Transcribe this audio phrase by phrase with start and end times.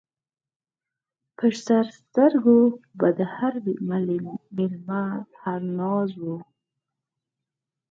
[1.37, 2.59] پر سر سترګو
[2.99, 3.53] به د هر
[4.87, 5.03] مېلمه
[5.41, 6.23] هر ناز و